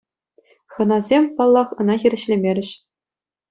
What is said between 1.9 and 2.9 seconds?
хирӗҫлемерӗҫ.